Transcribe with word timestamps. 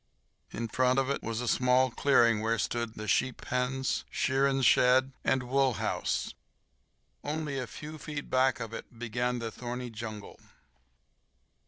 In 0.49 0.67
front 0.67 0.97
of 0.97 1.11
it 1.11 1.21
was 1.21 1.41
a 1.41 1.47
small 1.47 1.91
clearing 1.91 2.41
where 2.41 2.57
stood 2.57 2.95
the 2.95 3.07
sheep 3.07 3.39
pens, 3.39 4.03
shearing 4.09 4.63
shed, 4.63 5.11
and 5.23 5.43
wool 5.43 5.73
house. 5.73 6.33
Only 7.23 7.59
a 7.59 7.67
few 7.67 7.99
feet 7.99 8.27
back 8.27 8.59
of 8.59 8.73
it 8.73 8.97
began 8.97 9.37
the 9.37 9.51
thorny 9.51 9.91
jungle. 9.91 10.39